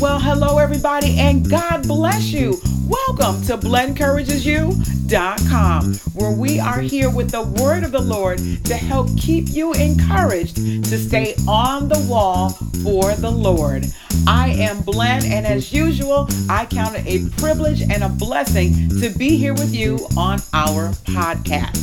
Well, 0.00 0.18
hello, 0.18 0.56
everybody, 0.56 1.18
and 1.18 1.50
God 1.50 1.86
bless 1.86 2.32
you. 2.32 2.58
Welcome 2.86 3.42
to 3.42 3.58
BlenencouragesYou.com, 3.58 5.94
where 6.14 6.32
we 6.32 6.58
are 6.58 6.80
here 6.80 7.10
with 7.10 7.30
the 7.30 7.42
word 7.42 7.84
of 7.84 7.92
the 7.92 8.00
Lord 8.00 8.38
to 8.64 8.74
help 8.74 9.14
keep 9.18 9.50
you 9.50 9.74
encouraged 9.74 10.56
to 10.56 10.98
stay 10.98 11.34
on 11.46 11.90
the 11.90 11.98
wall 12.08 12.52
for 12.82 13.12
the 13.16 13.30
Lord. 13.30 13.84
I 14.26 14.48
am 14.50 14.80
Blen, 14.80 15.26
and 15.26 15.46
as 15.46 15.70
usual, 15.72 16.26
I 16.48 16.64
count 16.64 16.96
it 16.96 17.06
a 17.06 17.28
privilege 17.38 17.82
and 17.82 18.02
a 18.02 18.08
blessing 18.08 18.88
to 19.00 19.10
be 19.10 19.36
here 19.36 19.52
with 19.52 19.74
you 19.74 19.98
on 20.16 20.40
our 20.54 20.92
podcast. 21.04 21.76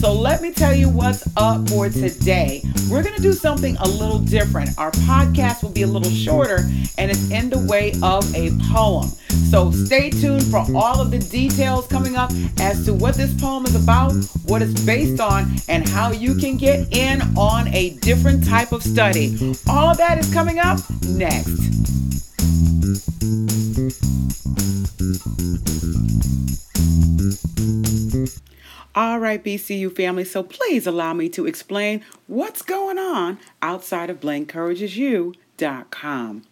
So, 0.00 0.12
let 0.12 0.40
me 0.42 0.52
tell 0.52 0.74
you 0.74 0.88
what's 0.88 1.24
up 1.36 1.68
for 1.68 1.88
today. 1.88 2.62
We're 2.90 3.04
going 3.04 3.14
to 3.14 3.22
do 3.22 3.32
something 3.32 3.76
a 3.76 3.86
little 3.88 4.18
different. 4.18 4.76
Our 4.78 4.90
podcast 4.92 5.62
will 5.62 5.70
be 5.70 5.82
a 5.82 5.86
little 5.86 6.10
shorter, 6.10 6.68
and 6.98 7.10
it's 7.10 7.30
in 7.30 7.50
the 7.50 7.58
way 7.58 7.92
of 8.02 8.24
a 8.34 8.50
poem. 8.72 9.08
So, 9.50 9.70
stay 9.70 10.10
tuned 10.10 10.44
for 10.44 10.64
all 10.74 11.00
of 11.00 11.10
the 11.10 11.18
details 11.18 11.86
coming 11.86 12.16
up 12.16 12.30
as 12.58 12.84
to 12.86 12.94
what 12.94 13.16
this 13.16 13.38
poem 13.40 13.66
is 13.66 13.74
about, 13.74 14.12
what 14.46 14.62
it's 14.62 14.80
based 14.84 15.20
on, 15.20 15.54
and 15.68 15.88
how 15.88 16.10
you 16.10 16.34
can 16.34 16.56
get 16.56 16.94
in 16.96 17.20
on 17.36 17.68
a 17.68 17.90
different 18.00 18.46
type 18.46 18.72
of 18.72 18.82
study. 18.82 19.54
All 19.68 19.90
of 19.90 19.98
that 19.98 20.18
is 20.18 20.32
coming 20.32 20.58
up 20.58 20.78
next. 21.02 21.72
All 28.94 29.18
right, 29.18 29.42
BCU 29.42 29.90
family, 29.94 30.24
so 30.24 30.42
please 30.42 30.86
allow 30.86 31.14
me 31.14 31.30
to 31.30 31.46
explain 31.46 32.04
what's 32.26 32.60
going 32.60 32.98
on 32.98 33.38
outside 33.62 34.10
of 34.10 34.20
BlenencouragesYou.com. 34.20 36.42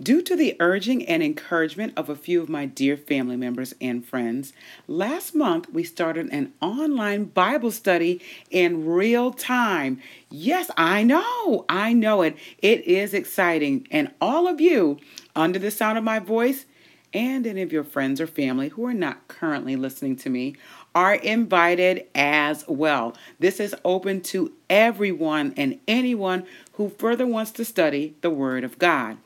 Due 0.00 0.22
to 0.22 0.36
the 0.36 0.54
urging 0.60 1.04
and 1.06 1.24
encouragement 1.24 1.92
of 1.96 2.08
a 2.08 2.14
few 2.14 2.40
of 2.40 2.48
my 2.48 2.64
dear 2.64 2.96
family 2.96 3.36
members 3.36 3.74
and 3.80 4.06
friends, 4.06 4.52
last 4.86 5.34
month 5.34 5.68
we 5.72 5.82
started 5.82 6.28
an 6.30 6.52
online 6.62 7.24
Bible 7.24 7.72
study 7.72 8.20
in 8.48 8.86
real 8.86 9.32
time. 9.32 10.00
Yes, 10.30 10.70
I 10.76 11.02
know, 11.02 11.64
I 11.68 11.92
know 11.94 12.22
it. 12.22 12.36
It 12.58 12.84
is 12.84 13.12
exciting. 13.12 13.88
And 13.90 14.12
all 14.20 14.46
of 14.46 14.60
you, 14.60 14.98
under 15.34 15.58
the 15.58 15.72
sound 15.72 15.98
of 15.98 16.04
my 16.04 16.20
voice, 16.20 16.64
and 17.12 17.44
any 17.44 17.62
of 17.62 17.72
your 17.72 17.82
friends 17.82 18.20
or 18.20 18.28
family 18.28 18.68
who 18.68 18.86
are 18.86 18.94
not 18.94 19.26
currently 19.26 19.74
listening 19.74 20.14
to 20.14 20.30
me 20.30 20.54
are 20.94 21.14
invited 21.14 22.06
as 22.14 22.64
well. 22.68 23.16
This 23.40 23.58
is 23.58 23.74
open 23.84 24.20
to 24.22 24.52
everyone 24.70 25.54
and 25.56 25.80
anyone 25.88 26.46
who 26.74 26.88
further 26.88 27.26
wants 27.26 27.50
to 27.52 27.64
study 27.64 28.14
the 28.20 28.30
Word 28.30 28.62
of 28.62 28.78
God. 28.78 29.16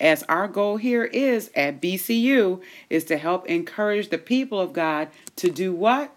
As 0.00 0.22
our 0.24 0.48
goal 0.48 0.76
here 0.76 1.04
is 1.04 1.50
at 1.54 1.80
BCU 1.80 2.60
is 2.90 3.04
to 3.04 3.16
help 3.16 3.46
encourage 3.46 4.10
the 4.10 4.18
people 4.18 4.60
of 4.60 4.72
God 4.72 5.08
to 5.36 5.50
do 5.50 5.72
what? 5.72 6.12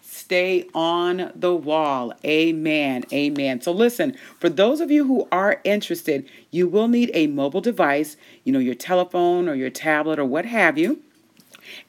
Stay 0.00 0.66
on 0.74 1.32
the 1.34 1.54
wall. 1.54 2.12
Amen. 2.24 3.04
Amen. 3.12 3.60
So, 3.60 3.72
listen, 3.72 4.16
for 4.38 4.48
those 4.48 4.80
of 4.80 4.90
you 4.90 5.06
who 5.06 5.28
are 5.32 5.60
interested, 5.64 6.28
you 6.50 6.68
will 6.68 6.88
need 6.88 7.10
a 7.12 7.26
mobile 7.26 7.60
device, 7.60 8.16
you 8.44 8.52
know, 8.52 8.58
your 8.58 8.74
telephone 8.74 9.48
or 9.48 9.54
your 9.54 9.70
tablet 9.70 10.18
or 10.18 10.24
what 10.24 10.46
have 10.46 10.78
you. 10.78 11.02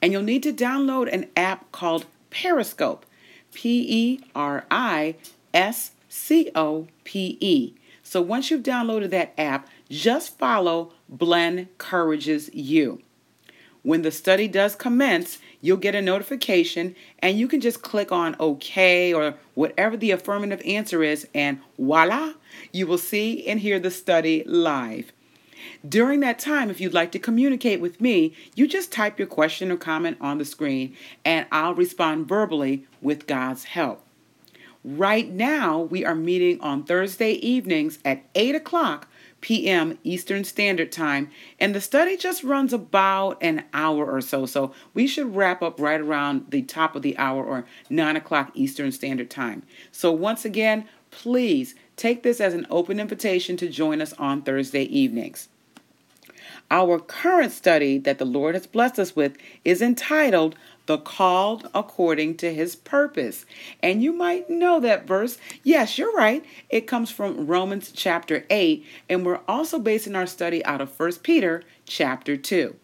And 0.01 0.11
you'll 0.11 0.23
need 0.23 0.43
to 0.43 0.51
download 0.51 1.11
an 1.13 1.29
app 1.35 1.71
called 1.71 2.05
Periscope. 2.31 3.05
P 3.57 3.85
E 3.89 4.19
R 4.35 4.65
I 4.69 5.15
S 5.51 5.91
C 6.09 6.51
O 6.53 6.87
P 7.03 7.39
E. 7.39 7.73
So, 8.03 8.21
once 8.21 8.51
you've 8.51 8.61
downloaded 8.61 9.09
that 9.09 9.33
app, 9.35 9.67
just 9.89 10.37
follow 10.37 10.93
Blen 11.09 11.59
Encourages 11.59 12.49
You. 12.53 13.01
When 13.83 14.01
the 14.01 14.11
study 14.11 14.47
does 14.47 14.75
commence, 14.75 15.39
you'll 15.61 15.77
get 15.77 15.95
a 15.95 16.01
notification 16.01 16.95
and 17.19 17.39
you 17.39 17.47
can 17.47 17.61
just 17.61 17.81
click 17.81 18.11
on 18.11 18.35
OK 18.39 19.13
or 19.13 19.35
whatever 19.53 19.95
the 19.95 20.11
affirmative 20.11 20.61
answer 20.65 21.03
is, 21.03 21.27
and 21.33 21.61
voila, 21.77 22.33
you 22.73 22.85
will 22.85 22.97
see 22.97 23.47
and 23.47 23.61
hear 23.61 23.79
the 23.79 23.91
study 23.91 24.43
live. 24.45 25.11
During 25.87 26.19
that 26.19 26.39
time, 26.39 26.69
if 26.69 26.81
you'd 26.81 26.93
like 26.93 27.11
to 27.13 27.19
communicate 27.19 27.79
with 27.79 28.01
me, 28.01 28.33
you 28.55 28.67
just 28.67 28.91
type 28.91 29.17
your 29.17 29.27
question 29.27 29.71
or 29.71 29.77
comment 29.77 30.17
on 30.19 30.37
the 30.37 30.45
screen 30.45 30.95
and 31.23 31.45
I'll 31.51 31.73
respond 31.73 32.27
verbally 32.27 32.85
with 33.01 33.27
God's 33.27 33.65
help. 33.65 34.03
Right 34.83 35.29
now, 35.29 35.79
we 35.79 36.05
are 36.05 36.15
meeting 36.15 36.59
on 36.61 36.83
Thursday 36.83 37.33
evenings 37.33 37.99
at 38.05 38.23
8 38.35 38.55
o'clock 38.55 39.07
p.m. 39.41 39.97
Eastern 40.03 40.43
Standard 40.43 40.91
Time, 40.91 41.29
and 41.59 41.73
the 41.73 41.81
study 41.81 42.17
just 42.17 42.43
runs 42.43 42.73
about 42.73 43.37
an 43.41 43.63
hour 43.73 44.09
or 44.09 44.21
so. 44.21 44.45
So 44.45 44.73
we 44.93 45.07
should 45.07 45.35
wrap 45.35 45.61
up 45.61 45.79
right 45.79 46.01
around 46.01 46.47
the 46.49 46.63
top 46.63 46.95
of 46.95 47.01
the 47.01 47.17
hour 47.17 47.43
or 47.43 47.65
9 47.89 48.15
o'clock 48.15 48.51
Eastern 48.53 48.91
Standard 48.91 49.29
Time. 49.29 49.63
So 49.91 50.11
once 50.11 50.45
again, 50.45 50.87
please 51.11 51.75
take 51.95 52.23
this 52.23 52.41
as 52.41 52.53
an 52.53 52.67
open 52.69 52.99
invitation 52.99 53.57
to 53.57 53.69
join 53.69 54.01
us 54.01 54.13
on 54.13 54.41
Thursday 54.41 54.83
evenings. 54.83 55.49
Our 56.69 56.99
current 56.99 57.53
study 57.53 57.97
that 57.99 58.17
the 58.17 58.25
Lord 58.25 58.53
has 58.53 58.67
blessed 58.67 58.99
us 58.99 59.15
with 59.15 59.37
is 59.63 59.81
entitled 59.81 60.55
the 60.87 60.97
called 60.97 61.69
according 61.75 62.37
to 62.37 62.53
his 62.53 62.75
purpose. 62.75 63.45
And 63.83 64.01
you 64.01 64.11
might 64.11 64.49
know 64.49 64.79
that 64.79 65.05
verse. 65.05 65.37
Yes, 65.63 65.97
you're 65.97 66.13
right. 66.13 66.43
It 66.69 66.87
comes 66.87 67.11
from 67.11 67.45
Romans 67.45 67.91
chapter 67.91 68.45
8, 68.49 68.85
and 69.07 69.25
we're 69.25 69.41
also 69.47 69.79
basing 69.79 70.15
our 70.15 70.25
study 70.25 70.65
out 70.65 70.81
of 70.81 70.99
1 70.99 71.13
Peter 71.23 71.63
chapter 71.85 72.35
2. 72.35 72.75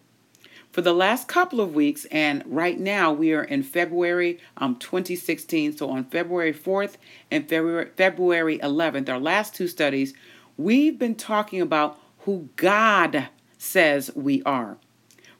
For 0.71 0.81
the 0.81 0.93
last 0.93 1.27
couple 1.27 1.61
of 1.61 1.75
weeks, 1.75 2.05
and 2.05 2.43
right 2.47 2.79
now 2.79 3.13
we 3.13 3.31
are 3.33 3.43
in 3.43 3.61
February 3.61 4.39
um, 4.57 4.75
2016. 4.77 5.77
So 5.77 5.89
on 5.89 6.05
February 6.05 6.53
4th 6.53 6.95
and 7.29 7.47
February, 7.47 7.89
February 7.95 8.57
11th, 8.57 9.07
our 9.07 9.19
last 9.19 9.53
two 9.53 9.67
studies, 9.67 10.15
we've 10.57 10.97
been 10.97 11.13
talking 11.13 11.61
about 11.61 11.99
who 12.21 12.49
God 12.55 13.29
says 13.57 14.09
we 14.15 14.41
are. 14.43 14.77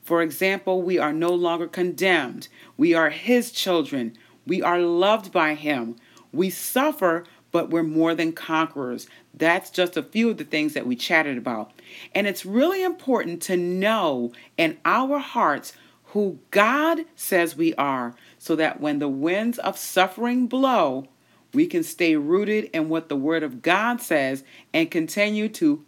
For 0.03 0.21
example, 0.21 0.81
we 0.81 0.99
are 0.99 1.13
no 1.13 1.33
longer 1.33 1.67
condemned. 1.67 2.49
We 2.77 2.93
are 2.93 3.09
His 3.09 3.51
children. 3.51 4.17
We 4.45 4.61
are 4.61 4.79
loved 4.79 5.31
by 5.31 5.55
Him. 5.55 5.95
We 6.33 6.49
suffer, 6.49 7.25
but 7.51 7.69
we're 7.69 7.83
more 7.83 8.13
than 8.13 8.33
conquerors. 8.33 9.07
That's 9.33 9.69
just 9.69 9.95
a 9.95 10.03
few 10.03 10.29
of 10.29 10.37
the 10.37 10.43
things 10.43 10.73
that 10.73 10.85
we 10.85 10.95
chatted 10.95 11.37
about. 11.37 11.71
And 12.13 12.27
it's 12.27 12.45
really 12.45 12.83
important 12.83 13.41
to 13.43 13.55
know 13.55 14.33
in 14.57 14.77
our 14.83 15.19
hearts 15.19 15.73
who 16.07 16.39
God 16.51 17.05
says 17.15 17.55
we 17.55 17.73
are 17.75 18.13
so 18.37 18.55
that 18.57 18.81
when 18.81 18.99
the 18.99 19.09
winds 19.09 19.57
of 19.59 19.77
suffering 19.77 20.47
blow, 20.47 21.07
we 21.53 21.65
can 21.65 21.83
stay 21.83 22.15
rooted 22.15 22.65
in 22.65 22.89
what 22.89 23.09
the 23.09 23.15
Word 23.15 23.43
of 23.43 23.61
God 23.61 24.01
says 24.01 24.43
and 24.73 24.91
continue 24.91 25.47
to 25.49 25.85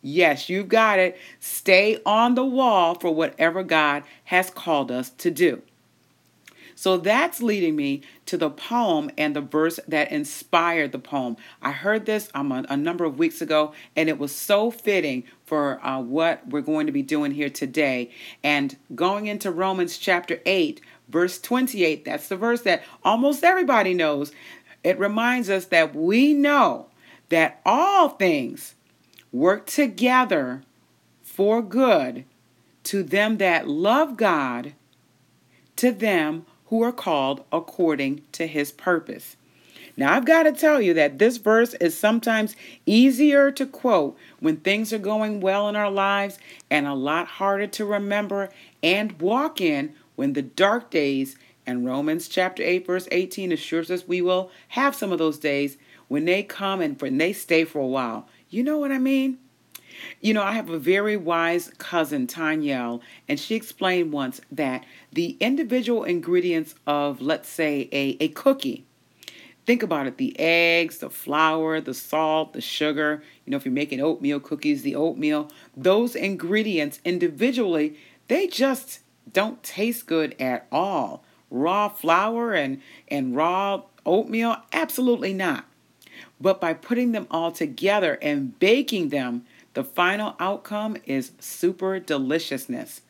Yes, 0.00 0.48
you've 0.48 0.68
got 0.68 0.98
it. 0.98 1.18
Stay 1.40 2.00
on 2.06 2.34
the 2.34 2.44
wall 2.44 2.94
for 2.94 3.14
whatever 3.14 3.62
God 3.62 4.04
has 4.24 4.50
called 4.50 4.90
us 4.90 5.10
to 5.10 5.30
do. 5.30 5.62
So 6.78 6.96
that's 6.96 7.42
leading 7.42 7.74
me 7.74 8.02
to 8.26 8.36
the 8.36 8.50
poem 8.50 9.10
and 9.18 9.34
the 9.34 9.40
verse 9.40 9.80
that 9.88 10.12
inspired 10.12 10.92
the 10.92 11.00
poem. 11.00 11.36
I 11.60 11.72
heard 11.72 12.06
this 12.06 12.30
um, 12.34 12.52
a, 12.52 12.64
a 12.68 12.76
number 12.76 13.04
of 13.04 13.18
weeks 13.18 13.42
ago, 13.42 13.72
and 13.96 14.08
it 14.08 14.16
was 14.16 14.32
so 14.32 14.70
fitting 14.70 15.24
for 15.44 15.84
uh, 15.84 16.00
what 16.00 16.46
we're 16.46 16.60
going 16.60 16.86
to 16.86 16.92
be 16.92 17.02
doing 17.02 17.32
here 17.32 17.50
today. 17.50 18.12
And 18.44 18.76
going 18.94 19.26
into 19.26 19.50
Romans 19.50 19.98
chapter 19.98 20.38
8, 20.46 20.80
verse 21.08 21.40
28, 21.40 22.04
that's 22.04 22.28
the 22.28 22.36
verse 22.36 22.60
that 22.60 22.84
almost 23.04 23.42
everybody 23.42 23.92
knows. 23.92 24.30
It 24.84 25.00
reminds 25.00 25.50
us 25.50 25.64
that 25.64 25.96
we 25.96 26.32
know 26.32 26.86
that 27.30 27.60
all 27.66 28.10
things 28.10 28.76
work 29.32 29.66
together 29.66 30.62
for 31.22 31.62
good 31.62 32.24
to 32.84 33.02
them 33.02 33.36
that 33.38 33.68
love 33.68 34.16
God, 34.16 34.72
to 35.76 35.92
them 35.92 36.46
who 36.66 36.82
are 36.82 36.92
called 36.92 37.44
according 37.52 38.22
to 38.32 38.46
his 38.46 38.72
purpose. 38.72 39.36
Now, 39.96 40.14
I've 40.14 40.24
got 40.24 40.44
to 40.44 40.52
tell 40.52 40.80
you 40.80 40.94
that 40.94 41.18
this 41.18 41.38
verse 41.38 41.74
is 41.74 41.98
sometimes 41.98 42.54
easier 42.86 43.50
to 43.50 43.66
quote 43.66 44.16
when 44.38 44.58
things 44.58 44.92
are 44.92 44.98
going 44.98 45.40
well 45.40 45.68
in 45.68 45.74
our 45.74 45.90
lives 45.90 46.38
and 46.70 46.86
a 46.86 46.94
lot 46.94 47.26
harder 47.26 47.66
to 47.66 47.84
remember 47.84 48.48
and 48.80 49.20
walk 49.20 49.60
in 49.60 49.94
when 50.14 50.34
the 50.34 50.42
dark 50.42 50.90
days 50.90 51.36
and 51.66 51.84
Romans 51.84 52.28
chapter 52.28 52.62
8 52.62 52.86
verse 52.86 53.08
18 53.10 53.50
assures 53.50 53.90
us 53.90 54.06
we 54.06 54.22
will 54.22 54.50
have 54.68 54.94
some 54.94 55.12
of 55.12 55.18
those 55.18 55.38
days 55.38 55.76
when 56.06 56.24
they 56.24 56.42
come 56.42 56.80
and 56.80 57.00
when 57.02 57.18
they 57.18 57.32
stay 57.32 57.64
for 57.64 57.80
a 57.80 57.86
while. 57.86 58.28
You 58.50 58.62
know 58.62 58.78
what 58.78 58.92
I 58.92 58.98
mean? 58.98 59.38
You 60.20 60.32
know, 60.32 60.42
I 60.42 60.52
have 60.52 60.70
a 60.70 60.78
very 60.78 61.16
wise 61.16 61.70
cousin, 61.78 62.26
Tanyel, 62.26 63.00
and 63.28 63.38
she 63.38 63.54
explained 63.56 64.12
once 64.12 64.40
that 64.52 64.84
the 65.12 65.36
individual 65.40 66.04
ingredients 66.04 66.74
of, 66.86 67.20
let's 67.20 67.48
say, 67.48 67.88
a, 67.92 68.16
a 68.20 68.28
cookie 68.28 68.86
Think 69.68 69.82
about 69.82 70.06
it 70.06 70.16
the 70.16 70.34
eggs, 70.40 70.96
the 70.96 71.10
flour, 71.10 71.78
the 71.78 71.92
salt, 71.92 72.54
the 72.54 72.60
sugar. 72.62 73.22
You 73.44 73.50
know, 73.50 73.58
if 73.58 73.66
you're 73.66 73.72
making 73.74 74.00
oatmeal 74.00 74.40
cookies, 74.40 74.80
the 74.80 74.94
oatmeal, 74.94 75.50
those 75.76 76.16
ingredients 76.16 77.02
individually, 77.04 77.98
they 78.28 78.46
just 78.46 79.00
don't 79.30 79.62
taste 79.62 80.06
good 80.06 80.34
at 80.40 80.66
all. 80.72 81.22
Raw 81.50 81.90
flour 81.90 82.54
and, 82.54 82.80
and 83.08 83.36
raw 83.36 83.82
oatmeal, 84.06 84.56
absolutely 84.72 85.34
not. 85.34 85.66
But 86.40 86.60
by 86.60 86.72
putting 86.74 87.12
them 87.12 87.26
all 87.30 87.50
together 87.50 88.18
and 88.22 88.58
baking 88.58 89.08
them, 89.08 89.44
the 89.74 89.84
final 89.84 90.36
outcome 90.38 90.96
is 91.04 91.32
super 91.38 91.98
deliciousness. 91.98 93.00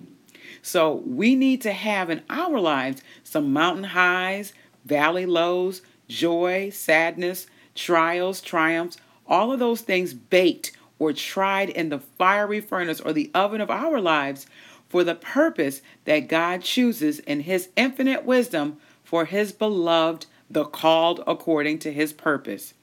So 0.62 1.02
we 1.06 1.34
need 1.34 1.62
to 1.62 1.72
have 1.72 2.10
in 2.10 2.22
our 2.30 2.58
lives 2.58 3.02
some 3.22 3.52
mountain 3.52 3.84
highs, 3.84 4.52
valley 4.84 5.26
lows, 5.26 5.82
joy, 6.08 6.70
sadness, 6.70 7.46
trials, 7.74 8.40
triumphs, 8.40 8.96
all 9.26 9.52
of 9.52 9.58
those 9.58 9.82
things 9.82 10.14
baked 10.14 10.72
or 10.98 11.12
tried 11.12 11.68
in 11.68 11.90
the 11.90 11.98
fiery 11.98 12.60
furnace 12.60 13.00
or 13.00 13.12
the 13.12 13.30
oven 13.34 13.60
of 13.60 13.70
our 13.70 14.00
lives 14.00 14.46
for 14.88 15.04
the 15.04 15.14
purpose 15.14 15.82
that 16.06 16.28
God 16.28 16.62
chooses 16.62 17.18
in 17.20 17.40
His 17.40 17.68
infinite 17.76 18.24
wisdom 18.24 18.78
for 19.04 19.26
His 19.26 19.52
beloved, 19.52 20.26
the 20.50 20.64
called 20.64 21.22
according 21.26 21.78
to 21.80 21.92
His 21.92 22.12
purpose. 22.12 22.74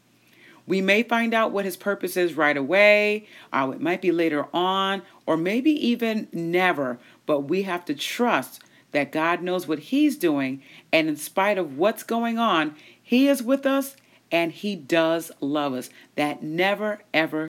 We 0.67 0.81
may 0.81 1.03
find 1.03 1.33
out 1.33 1.51
what 1.51 1.65
His 1.65 1.77
purpose 1.77 2.17
is 2.17 2.33
right 2.33 2.57
away, 2.57 3.27
or 3.53 3.73
it 3.73 3.81
might 3.81 4.01
be 4.01 4.11
later 4.11 4.47
on, 4.53 5.01
or 5.25 5.37
maybe 5.37 5.71
even 5.87 6.27
never, 6.31 6.97
but 7.25 7.41
we 7.41 7.63
have 7.63 7.85
to 7.85 7.93
trust 7.93 8.61
that 8.91 9.11
God 9.11 9.41
knows 9.41 9.67
what 9.67 9.79
He's 9.79 10.17
doing, 10.17 10.63
and 10.91 11.07
in 11.07 11.17
spite 11.17 11.57
of 11.57 11.77
what's 11.77 12.03
going 12.03 12.37
on, 12.37 12.75
He 13.01 13.27
is 13.27 13.43
with 13.43 13.65
us 13.65 13.95
and 14.31 14.51
He 14.51 14.75
does 14.75 15.31
love 15.39 15.73
us. 15.73 15.89
That 16.15 16.41
never, 16.41 17.01
ever, 17.13 17.47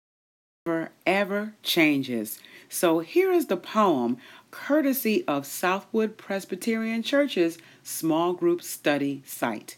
ever, 0.65 0.91
ever 1.05 1.53
changes. 1.63 2.39
So 2.69 2.99
here 2.99 3.31
is 3.31 3.47
the 3.47 3.57
poem, 3.57 4.17
courtesy 4.51 5.25
of 5.27 5.45
Southwood 5.45 6.17
Presbyterian 6.17 7.03
Church's 7.03 7.57
small 7.83 8.33
group 8.33 8.61
study 8.61 9.23
site. 9.25 9.77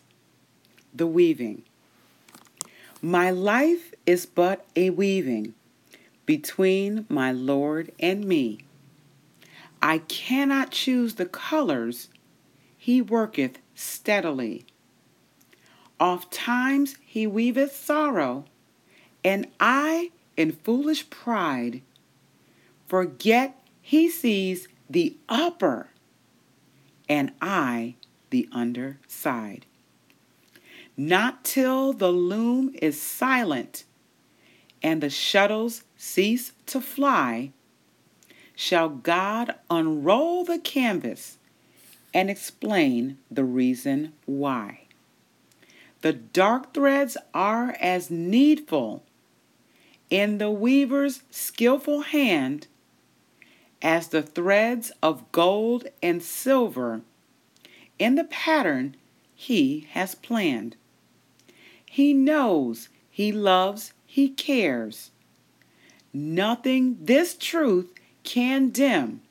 The 0.94 1.08
Weaving. 1.08 1.64
My 3.06 3.32
life 3.32 3.94
is 4.06 4.26
but 4.26 4.66
a 4.78 4.90
weaving 4.90 5.56
between 6.26 7.06
my 7.10 7.34
Lord 7.34 7.92
and 8.00 8.24
me. 8.24 8.60
I 9.82 9.98
cannot 9.98 10.72
choose 10.72 11.16
the 11.16 11.26
colors, 11.26 12.08
he 12.78 13.02
worketh 13.02 13.60
steadily. 13.76 14.66
Oft 16.00 16.32
times 16.32 16.96
he 17.06 17.28
weaveth 17.28 17.76
sorrow, 17.76 18.46
and 19.22 19.48
I, 19.60 20.12
in 20.38 20.54
foolish 20.54 21.10
pride, 21.10 21.82
forget 22.88 23.60
he 23.82 24.08
sees 24.08 24.70
the 24.90 25.18
upper, 25.28 25.90
and 27.10 27.34
I 27.42 27.96
the 28.30 28.48
under 28.54 28.98
side. 29.10 29.66
Not 30.96 31.44
till 31.44 31.94
the 31.94 32.12
loom 32.12 32.76
is 32.82 33.02
silent 33.02 33.84
and 34.84 35.02
the 35.02 35.10
shuttles 35.10 35.84
cease 35.98 36.52
to 36.68 36.80
fly 36.80 37.52
shall 38.56 38.90
God 38.90 39.56
unroll 39.70 40.44
the 40.44 40.60
canvas 40.60 41.38
and 42.14 42.30
explain 42.30 43.18
the 43.32 43.44
reason 43.44 44.14
why. 44.26 44.82
The 46.02 46.14
dark 46.14 46.74
threads 46.74 47.18
are 47.34 47.76
as 47.80 48.12
needful 48.12 49.04
in 50.12 50.38
the 50.38 50.52
weaver's 50.52 51.24
skillful 51.32 52.02
hand 52.02 52.68
as 53.82 54.10
the 54.10 54.22
threads 54.22 54.92
of 55.02 55.32
gold 55.32 55.88
and 56.04 56.22
silver 56.22 57.02
in 57.98 58.14
the 58.14 58.26
pattern 58.26 58.96
he 59.34 59.88
has 59.92 60.14
planned. 60.14 60.76
He 61.94 62.12
knows, 62.12 62.90
he 63.08 63.32
loves, 63.32 63.94
he 64.08 64.28
cares. 64.28 65.12
Nothing 66.12 66.98
this 67.00 67.36
truth 67.36 67.94
can 68.24 68.70
dim. 68.70 69.22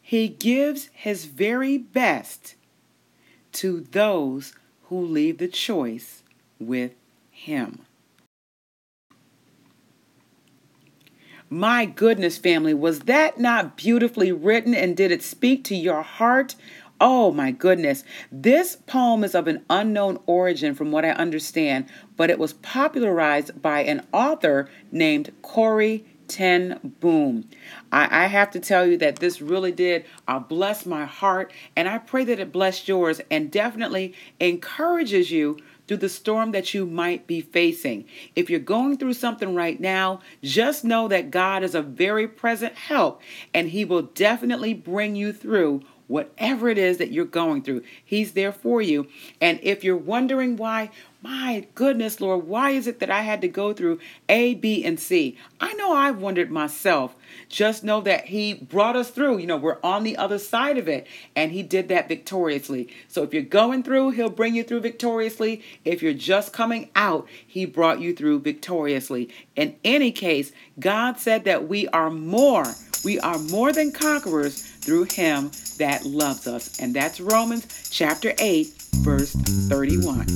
He 0.00 0.28
gives 0.28 0.88
his 0.92 1.24
very 1.24 1.78
best 1.78 2.54
to 3.54 3.80
those 3.80 4.54
who 4.84 5.04
leave 5.04 5.38
the 5.38 5.48
choice 5.48 6.22
with 6.60 6.92
him. 7.32 7.80
My 11.50 11.86
goodness, 11.86 12.38
family, 12.38 12.72
was 12.72 13.00
that 13.00 13.40
not 13.40 13.76
beautifully 13.76 14.30
written 14.30 14.76
and 14.76 14.96
did 14.96 15.10
it 15.10 15.24
speak 15.24 15.64
to 15.64 15.74
your 15.74 16.02
heart? 16.02 16.54
Oh 17.04 17.32
my 17.32 17.50
goodness. 17.50 18.04
This 18.30 18.76
poem 18.76 19.24
is 19.24 19.34
of 19.34 19.48
an 19.48 19.64
unknown 19.68 20.20
origin 20.24 20.72
from 20.72 20.92
what 20.92 21.04
I 21.04 21.10
understand, 21.10 21.86
but 22.16 22.30
it 22.30 22.38
was 22.38 22.52
popularized 22.52 23.60
by 23.60 23.80
an 23.80 24.06
author 24.12 24.68
named 24.92 25.32
Corrie 25.42 26.04
ten 26.28 26.94
Boom. 27.00 27.50
I, 27.90 28.24
I, 28.24 28.26
have 28.26 28.52
to 28.52 28.60
tell 28.60 28.86
you 28.86 28.96
that 28.98 29.16
this 29.16 29.42
really 29.42 29.72
did 29.72 30.04
uh, 30.28 30.38
bless 30.38 30.86
my 30.86 31.04
heart, 31.04 31.52
and 31.74 31.88
I 31.88 31.98
pray 31.98 32.22
that 32.22 32.38
it 32.38 32.52
blessed 32.52 32.86
yours 32.86 33.20
and 33.32 33.50
definitely 33.50 34.14
encourages 34.38 35.32
you 35.32 35.58
through 35.88 35.96
the 35.96 36.08
storm 36.08 36.52
that 36.52 36.72
you 36.72 36.86
might 36.86 37.26
be 37.26 37.40
facing. 37.40 38.04
If 38.36 38.48
you're 38.48 38.60
going 38.60 38.96
through 38.96 39.14
something 39.14 39.56
right 39.56 39.80
now, 39.80 40.20
just 40.40 40.84
know 40.84 41.08
that 41.08 41.32
God 41.32 41.64
is 41.64 41.74
a 41.74 41.82
very 41.82 42.28
present 42.28 42.76
help, 42.76 43.20
and 43.52 43.70
He 43.70 43.84
will 43.84 44.02
definitely 44.02 44.72
bring 44.72 45.16
you 45.16 45.32
through 45.32 45.82
whatever 46.12 46.68
it 46.68 46.76
is 46.76 46.98
that 46.98 47.10
you're 47.10 47.24
going 47.24 47.62
through. 47.62 47.82
He's 48.04 48.32
there 48.32 48.52
for 48.52 48.82
you. 48.82 49.08
And 49.40 49.58
if 49.62 49.82
you're 49.82 49.96
wondering 49.96 50.58
why, 50.58 50.90
my 51.22 51.66
goodness, 51.74 52.20
Lord, 52.20 52.46
why 52.46 52.70
is 52.70 52.86
it 52.86 52.98
that 52.98 53.10
I 53.10 53.22
had 53.22 53.40
to 53.40 53.48
go 53.48 53.72
through 53.72 53.98
A, 54.28 54.52
B, 54.52 54.84
and 54.84 55.00
C? 55.00 55.38
I 55.58 55.72
know 55.72 55.94
I've 55.94 56.20
wondered 56.20 56.50
myself. 56.50 57.16
Just 57.48 57.82
know 57.82 58.02
that 58.02 58.26
He 58.26 58.52
brought 58.52 58.94
us 58.94 59.08
through. 59.08 59.38
You 59.38 59.46
know, 59.46 59.56
we're 59.56 59.78
on 59.82 60.02
the 60.02 60.18
other 60.18 60.38
side 60.38 60.76
of 60.76 60.86
it, 60.86 61.06
and 61.34 61.50
He 61.50 61.62
did 61.62 61.88
that 61.88 62.08
victoriously. 62.08 62.94
So 63.08 63.22
if 63.22 63.32
you're 63.32 63.42
going 63.42 63.82
through, 63.82 64.10
He'll 64.10 64.28
bring 64.28 64.54
you 64.54 64.64
through 64.64 64.80
victoriously. 64.80 65.62
If 65.82 66.02
you're 66.02 66.12
just 66.12 66.52
coming 66.52 66.90
out, 66.94 67.26
He 67.46 67.64
brought 67.64 68.00
you 68.00 68.14
through 68.14 68.40
victoriously. 68.40 69.30
In 69.56 69.76
any 69.82 70.12
case, 70.12 70.52
God 70.78 71.18
said 71.18 71.44
that 71.44 71.68
we 71.68 71.88
are 71.88 72.10
more. 72.10 72.66
We 73.04 73.18
are 73.20 73.38
more 73.38 73.72
than 73.72 73.92
conquerors 73.92 74.62
through 74.62 75.04
Him 75.04 75.50
that 75.78 76.04
loves 76.04 76.46
us. 76.46 76.78
And 76.78 76.94
that's 76.94 77.20
Romans 77.20 77.66
chapter 77.90 78.32
8, 78.38 78.68
verse 79.02 79.32
31. 79.32 80.26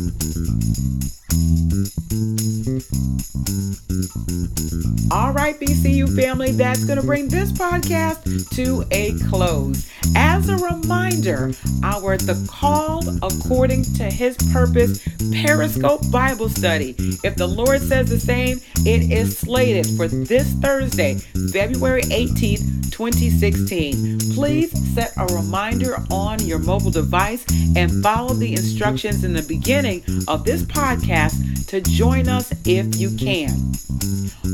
All 5.10 5.32
right, 5.32 5.58
BCU 5.58 6.14
family, 6.14 6.52
that's 6.52 6.84
going 6.84 7.00
to 7.00 7.06
bring 7.06 7.28
this 7.28 7.50
podcast 7.52 8.54
to 8.54 8.84
a 8.90 9.18
close. 9.30 9.90
As 10.14 10.48
a 10.48 10.56
reminder, 10.56 11.52
our 11.82 12.16
The 12.18 12.46
Called 12.50 13.08
According 13.22 13.84
to 13.94 14.04
His 14.04 14.36
Purpose 14.52 15.02
Periscope 15.32 16.10
Bible 16.10 16.48
Study. 16.48 16.94
If 17.24 17.36
the 17.36 17.46
Lord 17.46 17.80
says 17.80 18.10
the 18.10 18.20
same, 18.20 18.60
it 18.84 19.10
is 19.10 19.38
slated 19.38 19.86
for 19.96 20.06
this 20.08 20.52
Thursday, 20.54 21.14
February 21.52 22.02
18th, 22.02 22.90
2016. 22.90 24.18
Please 24.34 24.94
set 24.94 25.12
a 25.16 25.26
reminder 25.34 25.96
on 26.10 26.44
your 26.44 26.58
mobile 26.58 26.90
device 26.90 27.44
and 27.74 28.02
follow 28.02 28.34
the 28.34 28.52
instructions 28.52 29.24
in 29.24 29.32
the 29.32 29.42
beginning 29.42 30.02
of 30.28 30.44
this 30.44 30.62
podcast 30.62 31.55
to 31.68 31.80
join 31.80 32.28
us 32.28 32.52
if 32.64 32.96
you 32.96 33.10
can. 33.16 33.72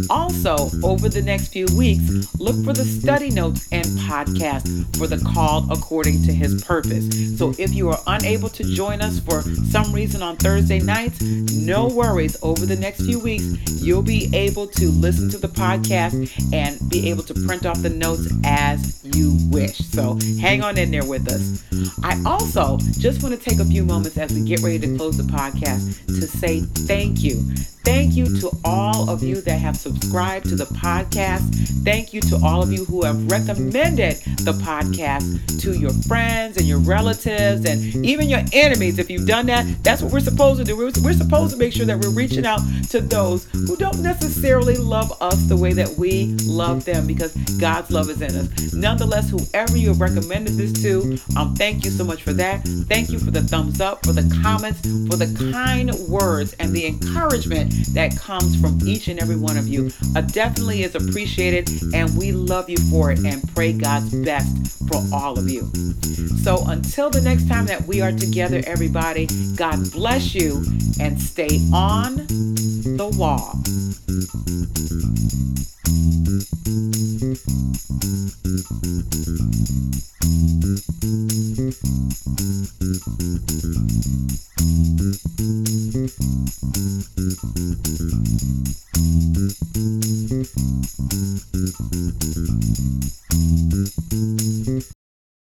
Also, 0.08 0.70
over 0.82 1.08
the 1.08 1.22
next 1.22 1.48
few 1.48 1.66
weeks, 1.76 2.02
look 2.38 2.56
for 2.64 2.72
the 2.72 2.84
study 2.84 3.30
notes 3.30 3.68
and 3.72 3.84
podcast 3.98 4.96
for 4.96 5.06
the 5.06 5.18
call 5.32 5.70
according 5.70 6.22
to 6.24 6.32
his 6.32 6.62
purpose. 6.64 7.38
So 7.38 7.54
if 7.58 7.72
you 7.72 7.90
are 7.90 7.98
unable 8.06 8.48
to 8.50 8.64
join 8.64 9.00
us 9.00 9.20
for 9.20 9.42
some 9.42 9.92
reason 9.92 10.22
on 10.22 10.36
Thursday 10.36 10.80
nights, 10.80 11.20
no 11.20 11.88
worries. 11.88 12.36
Over 12.42 12.66
the 12.66 12.76
next 12.76 13.02
few 13.02 13.18
weeks, 13.18 13.44
you'll 13.82 14.02
be 14.02 14.30
able 14.34 14.66
to 14.66 14.88
listen 14.88 15.28
to 15.30 15.38
the 15.38 15.48
podcast 15.48 16.12
and 16.52 16.78
be 16.90 17.10
able 17.10 17.22
to 17.24 17.34
print 17.46 17.66
off 17.66 17.82
the 17.82 17.90
notes 17.90 18.32
as 18.44 19.00
you 19.16 19.36
wish. 19.50 19.78
So 19.78 20.18
hang 20.40 20.62
on 20.62 20.78
in 20.78 20.90
there 20.90 21.04
with 21.04 21.28
us. 21.28 21.62
I 22.02 22.20
also 22.24 22.78
just 22.98 23.22
want 23.22 23.34
to 23.34 23.40
take 23.40 23.58
a 23.60 23.64
few 23.64 23.84
moments 23.84 24.16
as 24.16 24.32
we 24.32 24.42
get 24.42 24.60
ready 24.60 24.78
to 24.80 24.96
close 24.96 25.16
the 25.16 25.24
podcast 25.24 26.06
to 26.06 26.26
say 26.26 26.62
thank 27.02 27.24
you. 27.24 27.42
Thank 27.84 28.14
you 28.14 28.26
to 28.40 28.50
all 28.64 29.10
of 29.10 29.24
you 29.24 29.40
that 29.40 29.58
have 29.58 29.76
subscribed 29.76 30.48
to 30.50 30.54
the 30.54 30.66
podcast. 30.66 31.42
Thank 31.82 32.14
you 32.14 32.20
to 32.20 32.36
all 32.44 32.62
of 32.62 32.72
you 32.72 32.84
who 32.84 33.02
have 33.02 33.28
recommended 33.28 34.18
the 34.44 34.52
podcast 34.62 35.60
to 35.62 35.76
your 35.76 35.92
friends 36.06 36.56
and 36.56 36.66
your 36.66 36.78
relatives 36.78 37.64
and 37.64 38.06
even 38.06 38.28
your 38.28 38.42
enemies. 38.52 39.00
If 39.00 39.10
you've 39.10 39.26
done 39.26 39.46
that, 39.46 39.66
that's 39.82 40.00
what 40.00 40.12
we're 40.12 40.20
supposed 40.20 40.60
to 40.60 40.64
do. 40.64 40.76
We're, 40.76 40.92
we're 41.02 41.12
supposed 41.12 41.54
to 41.54 41.58
make 41.58 41.72
sure 41.72 41.84
that 41.86 41.98
we're 41.98 42.10
reaching 42.10 42.46
out 42.46 42.60
to 42.90 43.00
those 43.00 43.46
who 43.46 43.76
don't 43.76 44.00
necessarily 44.00 44.76
love 44.76 45.12
us 45.20 45.42
the 45.48 45.56
way 45.56 45.72
that 45.72 45.88
we 45.98 46.36
love 46.44 46.84
them 46.84 47.08
because 47.08 47.34
God's 47.58 47.90
love 47.90 48.10
is 48.10 48.22
in 48.22 48.30
us. 48.36 48.72
Nonetheless, 48.72 49.28
whoever 49.28 49.76
you 49.76 49.88
have 49.88 50.00
recommended 50.00 50.52
this 50.54 50.72
to, 50.82 51.18
um, 51.36 51.56
thank 51.56 51.84
you 51.84 51.90
so 51.90 52.04
much 52.04 52.22
for 52.22 52.32
that. 52.34 52.62
Thank 52.86 53.10
you 53.10 53.18
for 53.18 53.32
the 53.32 53.42
thumbs 53.42 53.80
up, 53.80 54.06
for 54.06 54.12
the 54.12 54.40
comments, 54.40 54.80
for 55.08 55.16
the 55.16 55.50
kind 55.52 55.92
words 56.08 56.54
and 56.60 56.72
the 56.72 56.91
encouragement 56.92 57.72
that 57.94 58.16
comes 58.16 58.60
from 58.60 58.78
each 58.86 59.08
and 59.08 59.20
every 59.20 59.36
one 59.36 59.56
of 59.56 59.68
you 59.68 59.90
uh, 60.16 60.20
definitely 60.20 60.82
is 60.82 60.94
appreciated, 60.94 61.70
and 61.94 62.16
we 62.16 62.32
love 62.32 62.68
you 62.68 62.76
for 62.90 63.10
it 63.10 63.18
and 63.24 63.42
pray 63.54 63.72
God's 63.72 64.14
best 64.24 64.88
for 64.88 65.02
all 65.14 65.38
of 65.38 65.48
you. 65.48 65.70
So 66.42 66.64
until 66.66 67.10
the 67.10 67.20
next 67.20 67.48
time 67.48 67.66
that 67.66 67.82
we 67.86 68.00
are 68.00 68.12
together, 68.12 68.62
everybody, 68.66 69.28
God 69.56 69.90
bless 69.92 70.34
you 70.34 70.64
and 71.00 71.20
stay 71.20 71.60
on 71.72 72.16
the 72.96 73.10
wall. 73.16 73.58